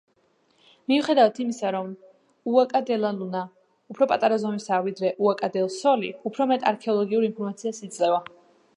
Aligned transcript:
მიუხედავად 0.91 1.35
იმისა, 1.43 1.71
რომ 1.75 1.91
უაკა-დე-ლა-ლუნა 2.53 3.43
უფრო 3.95 4.09
პატარა 4.15 4.41
ზომისაა 4.47 4.83
ვიდრე 4.89 5.15
უაკა-დელ-სოლი, 5.29 6.13
უფრო 6.31 6.53
მეტ 6.55 6.69
არქეოლოგიურ 6.75 7.33
ინფორმაციას 7.33 7.89
იძლევა. 7.93 8.23